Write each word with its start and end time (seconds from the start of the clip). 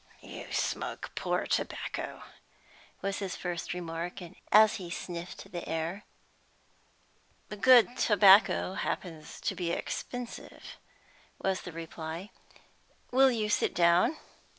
"You 0.21 0.51
smoke 0.51 1.11
poor 1.13 1.45
tobacco," 1.45 2.23
was 3.03 3.19
his 3.19 3.35
first 3.35 3.71
remark, 3.71 4.17
as 4.51 4.77
he 4.77 4.89
sniffed 4.89 5.51
the 5.51 5.69
air. 5.69 6.05
"Good 7.49 7.95
tobacco 7.97 8.73
happens 8.73 9.39
to 9.41 9.53
be 9.53 9.69
expensive," 9.71 10.77
was 11.37 11.61
the 11.61 11.71
reply. 11.71 12.31
"Will 13.11 13.29
you 13.29 13.47
sit 13.47 13.75
down?" 13.75 14.17